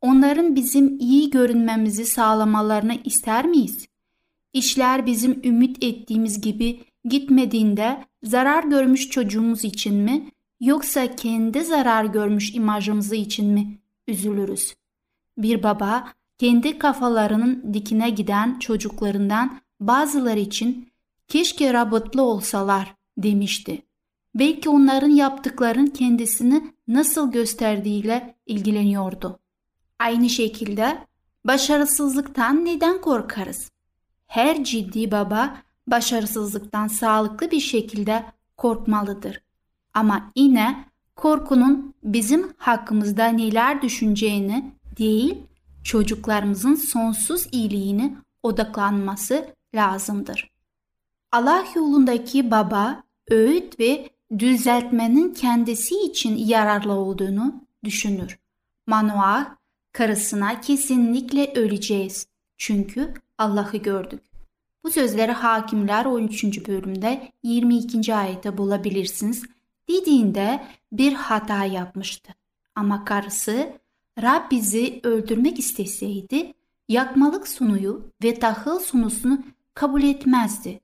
Onların 0.00 0.56
bizim 0.56 0.98
iyi 0.98 1.30
görünmemizi 1.30 2.06
sağlamalarını 2.06 2.98
ister 3.04 3.46
miyiz? 3.46 3.86
İşler 4.52 5.06
bizim 5.06 5.40
ümit 5.44 5.84
ettiğimiz 5.84 6.40
gibi 6.40 6.80
gitmediğinde 7.04 8.04
zarar 8.22 8.64
görmüş 8.64 9.08
çocuğumuz 9.08 9.64
için 9.64 9.94
mi 9.94 10.30
yoksa 10.60 11.16
kendi 11.16 11.64
zarar 11.64 12.04
görmüş 12.04 12.54
imajımızı 12.54 13.16
için 13.16 13.46
mi 13.46 13.78
üzülürüz? 14.08 14.74
Bir 15.38 15.62
baba 15.62 16.12
kendi 16.38 16.78
kafalarının 16.78 17.74
dikine 17.74 18.10
giden 18.10 18.58
çocuklarından 18.58 19.60
bazıları 19.80 20.40
için 20.40 20.92
keşke 21.28 21.72
rabıtlı 21.72 22.22
olsalar 22.22 22.94
demişti. 23.18 23.82
Belki 24.34 24.68
onların 24.68 25.10
yaptıkların 25.10 25.86
kendisini 25.86 26.74
nasıl 26.88 27.32
gösterdiğiyle 27.32 28.34
ilgileniyordu. 28.46 29.38
Aynı 29.98 30.28
şekilde 30.28 30.98
başarısızlıktan 31.44 32.64
neden 32.64 33.00
korkarız? 33.00 33.70
Her 34.26 34.64
ciddi 34.64 35.10
baba 35.10 35.56
başarısızlıktan 35.86 36.88
sağlıklı 36.88 37.50
bir 37.50 37.60
şekilde 37.60 38.24
korkmalıdır. 38.56 39.42
Ama 39.94 40.30
yine 40.36 40.84
korkunun 41.16 41.94
bizim 42.02 42.52
hakkımızda 42.56 43.26
neler 43.26 43.82
düşüneceğini 43.82 44.72
değil, 44.98 45.38
çocuklarımızın 45.84 46.74
sonsuz 46.74 47.46
iyiliğini 47.52 48.16
odaklanması 48.42 49.54
lazımdır. 49.74 50.50
Allah 51.32 51.64
yolundaki 51.74 52.50
baba 52.50 53.02
öğüt 53.30 53.80
ve 53.80 54.10
düzeltmenin 54.38 55.34
kendisi 55.34 55.94
için 55.94 56.36
yararlı 56.36 56.92
olduğunu 56.92 57.54
düşünür. 57.84 58.38
Manoah 58.86 59.56
karısına 59.92 60.60
kesinlikle 60.60 61.52
öleceğiz 61.54 62.26
çünkü 62.58 63.14
Allah'ı 63.38 63.76
gördük. 63.76 64.22
Bu 64.84 64.90
sözleri 64.90 65.32
Hakimler 65.32 66.04
13. 66.04 66.68
bölümde 66.68 67.32
22. 67.42 68.14
ayette 68.14 68.58
bulabilirsiniz. 68.58 69.42
Dediğinde 69.88 70.66
bir 70.92 71.12
hata 71.12 71.64
yapmıştı. 71.64 72.34
Ama 72.74 73.04
karısı 73.04 73.72
Rab 74.22 74.50
bizi 74.50 75.00
öldürmek 75.02 75.58
isteseydi 75.58 76.52
yakmalık 76.88 77.48
sunuyu 77.48 78.12
ve 78.22 78.38
tahıl 78.38 78.78
sunusunu 78.78 79.42
kabul 79.74 80.02
etmezdi. 80.02 80.80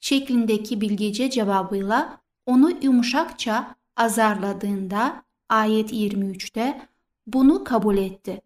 Şeklindeki 0.00 0.80
bilgece 0.80 1.30
cevabıyla 1.30 2.20
onu 2.48 2.70
yumuşakça 2.82 3.74
azarladığında 3.96 5.22
ayet 5.48 5.92
23'te 5.92 6.88
bunu 7.26 7.64
kabul 7.64 7.96
etti. 7.96 8.40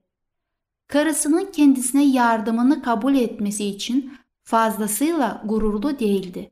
Karısının 0.86 1.52
kendisine 1.52 2.04
yardımını 2.04 2.82
kabul 2.82 3.14
etmesi 3.14 3.64
için 3.64 4.12
fazlasıyla 4.42 5.42
gururlu 5.44 5.98
değildi. 5.98 6.50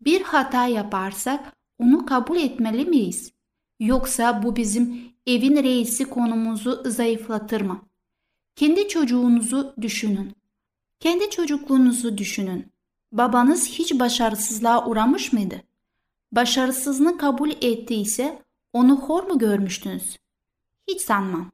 Bir 0.00 0.22
hata 0.22 0.66
yaparsak 0.66 1.56
onu 1.78 2.06
kabul 2.06 2.36
etmeli 2.36 2.84
miyiz? 2.84 3.32
Yoksa 3.80 4.42
bu 4.42 4.56
bizim 4.56 5.00
evin 5.26 5.62
reisi 5.62 6.04
konumuzu 6.04 6.82
zayıflatır 6.86 7.60
mı? 7.60 7.82
Kendi 8.56 8.88
çocuğunuzu 8.88 9.74
düşünün. 9.80 10.32
Kendi 11.00 11.30
çocukluğunuzu 11.30 12.18
düşünün. 12.18 12.72
Babanız 13.12 13.68
hiç 13.68 14.00
başarısızlığa 14.00 14.86
uğramış 14.86 15.32
mıydı? 15.32 15.65
Başarısızlığını 16.36 17.18
kabul 17.18 17.50
ettiyse 17.50 18.42
onu 18.72 19.00
hor 19.00 19.22
mu 19.22 19.38
görmüştünüz? 19.38 20.16
Hiç 20.88 21.00
sanmam. 21.00 21.50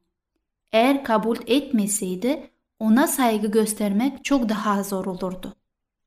Eğer 0.73 1.05
kabul 1.05 1.37
etmeseydi 1.47 2.51
ona 2.79 3.07
saygı 3.07 3.47
göstermek 3.47 4.25
çok 4.25 4.49
daha 4.49 4.83
zor 4.83 5.07
olurdu. 5.07 5.57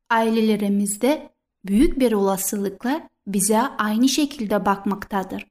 Ailelerimizde 0.10 1.30
büyük 1.66 2.00
bir 2.00 2.12
olasılıkla 2.12 3.10
bize 3.28 3.60
aynı 3.60 4.10
şekilde 4.10 4.66
bakmaktadır. 4.66 5.48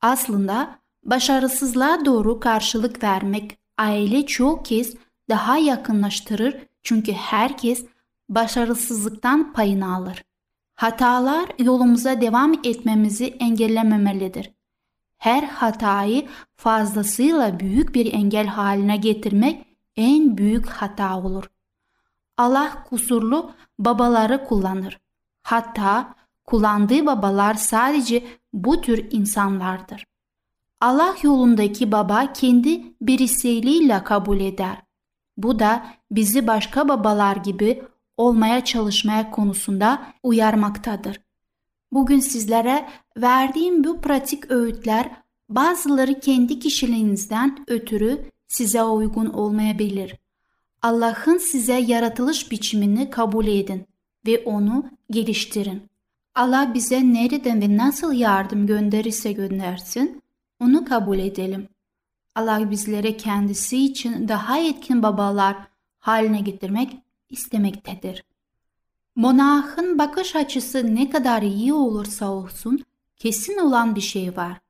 Aslında 0.00 0.78
başarısızlığa 1.04 2.04
doğru 2.04 2.40
karşılık 2.40 3.02
vermek 3.02 3.58
aile 3.78 4.26
çok 4.26 4.64
kez 4.64 4.94
daha 5.28 5.58
yakınlaştırır 5.58 6.56
çünkü 6.82 7.12
herkes 7.12 7.86
başarısızlıktan 8.28 9.52
payını 9.52 9.96
alır. 9.96 10.25
Hatalar 10.76 11.48
yolumuza 11.58 12.20
devam 12.20 12.52
etmemizi 12.52 13.26
engellememelidir. 13.26 14.50
Her 15.18 15.42
hatayı 15.42 16.28
fazlasıyla 16.56 17.60
büyük 17.60 17.94
bir 17.94 18.12
engel 18.12 18.46
haline 18.46 18.96
getirmek 18.96 19.66
en 19.96 20.38
büyük 20.38 20.68
hata 20.68 21.18
olur. 21.18 21.50
Allah 22.36 22.84
kusurlu 22.88 23.52
babaları 23.78 24.44
kullanır. 24.44 25.00
Hatta 25.42 26.14
kullandığı 26.44 27.06
babalar 27.06 27.54
sadece 27.54 28.24
bu 28.52 28.80
tür 28.80 29.08
insanlardır. 29.10 30.06
Allah 30.80 31.14
yolundaki 31.22 31.92
baba 31.92 32.32
kendi 32.32 32.82
birisiliğiyle 33.00 34.04
kabul 34.04 34.40
eder. 34.40 34.82
Bu 35.36 35.58
da 35.58 35.86
bizi 36.10 36.46
başka 36.46 36.88
babalar 36.88 37.36
gibi 37.36 37.82
olmaya 38.16 38.64
çalışmaya 38.64 39.30
konusunda 39.30 40.06
uyarmaktadır. 40.22 41.20
Bugün 41.92 42.20
sizlere 42.20 42.88
verdiğim 43.16 43.84
bu 43.84 44.00
pratik 44.00 44.50
öğütler 44.50 45.10
bazıları 45.48 46.20
kendi 46.20 46.58
kişiliğinizden 46.58 47.64
ötürü 47.66 48.30
size 48.48 48.82
uygun 48.82 49.26
olmayabilir. 49.26 50.16
Allah'ın 50.82 51.38
size 51.38 51.78
yaratılış 51.78 52.50
biçimini 52.50 53.10
kabul 53.10 53.46
edin 53.46 53.86
ve 54.26 54.38
onu 54.44 54.84
geliştirin. 55.10 55.82
Allah 56.34 56.74
bize 56.74 57.12
nereden 57.12 57.60
ve 57.60 57.76
nasıl 57.76 58.12
yardım 58.12 58.66
gönderirse 58.66 59.32
göndersin, 59.32 60.22
onu 60.60 60.84
kabul 60.84 61.18
edelim. 61.18 61.68
Allah 62.34 62.70
bizlere 62.70 63.16
kendisi 63.16 63.84
için 63.84 64.28
daha 64.28 64.58
etkin 64.58 65.02
babalar 65.02 65.56
haline 65.98 66.40
getirmek 66.40 66.96
istemektedir. 67.30 68.24
Monahın 69.16 69.98
bakış 69.98 70.36
açısı 70.36 70.94
ne 70.94 71.10
kadar 71.10 71.42
iyi 71.42 71.72
olursa 71.72 72.30
olsun 72.30 72.84
kesin 73.16 73.58
olan 73.58 73.96
bir 73.96 74.00
şey 74.00 74.36
var. 74.36 74.60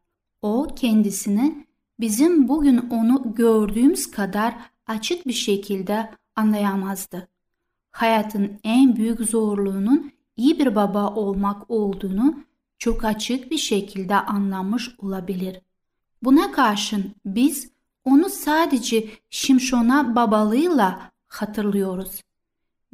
O 0.42 0.68
kendisini 0.76 1.66
bizim 2.00 2.48
bugün 2.48 2.78
onu 2.90 3.34
gördüğümüz 3.34 4.10
kadar 4.10 4.54
açık 4.86 5.26
bir 5.26 5.32
şekilde 5.32 6.10
anlayamazdı. 6.36 7.28
Hayatın 7.90 8.60
en 8.64 8.96
büyük 8.96 9.20
zorluğunun 9.20 10.12
iyi 10.36 10.58
bir 10.58 10.74
baba 10.74 11.14
olmak 11.14 11.70
olduğunu 11.70 12.44
çok 12.78 13.04
açık 13.04 13.50
bir 13.50 13.58
şekilde 13.58 14.16
anlamış 14.16 14.90
olabilir. 14.98 15.60
Buna 16.22 16.52
karşın 16.52 17.14
biz 17.24 17.70
onu 18.04 18.28
sadece 18.30 19.08
Şimşon'a 19.30 20.16
babalığıyla 20.16 21.10
hatırlıyoruz. 21.28 22.20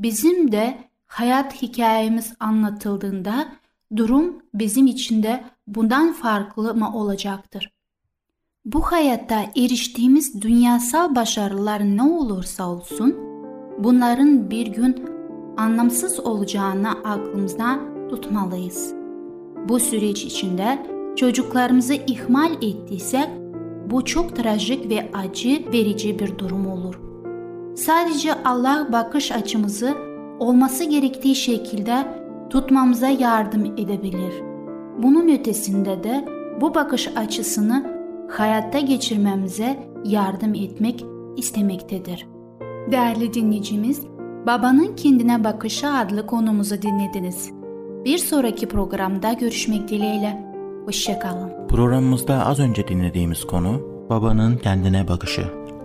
Bizim 0.03 0.53
de 0.53 0.79
hayat 1.07 1.63
hikayemiz 1.63 2.33
anlatıldığında 2.41 3.49
durum 3.97 4.43
bizim 4.55 4.87
için 4.87 5.23
de 5.23 5.45
bundan 5.67 6.13
farklı 6.13 6.75
mı 6.75 6.97
olacaktır? 6.97 7.73
Bu 8.65 8.83
hayatta 8.83 9.45
eriştiğimiz 9.57 10.43
dünyasal 10.43 11.15
başarılar 11.15 11.81
ne 11.81 12.03
olursa 12.03 12.69
olsun, 12.69 13.17
bunların 13.79 14.51
bir 14.51 14.67
gün 14.67 15.05
anlamsız 15.57 16.21
olacağını 16.21 16.91
aklımızda 16.91 17.79
tutmalıyız. 18.11 18.95
Bu 19.69 19.81
süreç 19.81 20.25
içinde 20.25 20.87
çocuklarımızı 21.17 21.95
ihmal 21.95 22.53
ettiysek 22.53 23.29
bu 23.91 24.05
çok 24.05 24.37
trajik 24.37 24.91
ve 24.91 25.11
acı 25.13 25.73
verici 25.73 26.19
bir 26.19 26.39
durum 26.39 26.67
olur. 26.67 27.12
Sadece 27.75 28.35
Allah 28.45 28.89
bakış 28.93 29.33
açımızı 29.33 29.95
olması 30.39 30.85
gerektiği 30.85 31.35
şekilde 31.35 32.07
tutmamıza 32.51 33.09
yardım 33.09 33.65
edebilir. 33.65 34.33
Bunun 34.99 35.29
ötesinde 35.29 36.03
de 36.03 36.25
bu 36.61 36.75
bakış 36.75 37.09
açısını 37.17 37.93
hayatta 38.31 38.81
geçirmemize 38.81 39.89
yardım 40.05 40.55
etmek 40.55 41.05
istemektedir. 41.37 42.27
Değerli 42.91 43.35
dinleyicimiz, 43.35 44.03
Babanın 44.47 44.97
Kendine 44.97 45.45
Bakışı 45.45 45.89
adlı 45.89 46.27
konumuzu 46.27 46.83
dinlediniz. 46.83 47.51
Bir 48.05 48.19
sonraki 48.19 48.69
programda 48.69 49.33
görüşmek 49.33 49.89
dileğiyle. 49.89 50.47
Hoşçakalın. 50.85 51.69
Programımızda 51.69 52.47
az 52.47 52.61
önce 52.61 52.89
dinlediğimiz 52.89 53.45
konu 53.45 53.93
Babanın 54.11 54.57
kendine 54.57 55.09
bakışı. 55.09 55.62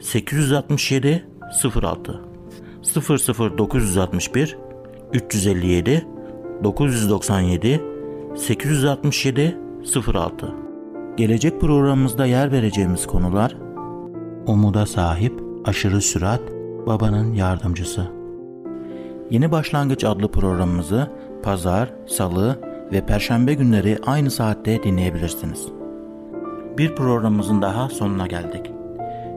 867 0.00 1.28
06 1.82 2.20
00961 3.58 4.58
357 5.12 6.06
997 6.64 7.80
867 8.36 9.58
06 10.14 10.54
Gelecek 11.16 11.60
programımızda 11.60 12.26
yer 12.26 12.52
vereceğimiz 12.52 13.06
konular 13.06 13.56
Umuda 14.46 14.86
sahip, 14.86 15.42
aşırı 15.64 16.00
sürat, 16.00 16.40
babanın 16.86 17.32
yardımcısı. 17.32 18.06
Yeni 19.30 19.52
Başlangıç 19.52 20.04
adlı 20.04 20.30
programımızı 20.30 21.10
pazar, 21.42 21.92
salı 22.06 22.60
ve 22.92 23.06
perşembe 23.06 23.54
günleri 23.54 23.98
aynı 24.06 24.30
saatte 24.30 24.82
dinleyebilirsiniz. 24.82 25.66
Bir 26.78 26.94
programımızın 26.94 27.62
daha 27.62 27.88
sonuna 27.88 28.26
geldik. 28.26 28.73